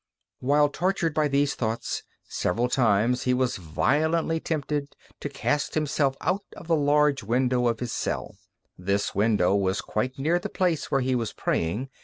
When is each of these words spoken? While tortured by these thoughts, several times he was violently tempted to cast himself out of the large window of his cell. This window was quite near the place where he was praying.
While 0.39 0.69
tortured 0.69 1.13
by 1.13 1.27
these 1.27 1.53
thoughts, 1.53 2.01
several 2.27 2.67
times 2.69 3.25
he 3.25 3.35
was 3.35 3.57
violently 3.57 4.39
tempted 4.39 4.95
to 5.19 5.29
cast 5.29 5.75
himself 5.75 6.15
out 6.21 6.41
of 6.57 6.65
the 6.65 6.75
large 6.75 7.21
window 7.21 7.67
of 7.67 7.81
his 7.81 7.93
cell. 7.93 8.35
This 8.75 9.13
window 9.13 9.53
was 9.55 9.79
quite 9.79 10.17
near 10.17 10.39
the 10.39 10.49
place 10.49 10.89
where 10.89 11.01
he 11.01 11.13
was 11.13 11.33
praying. 11.33 11.91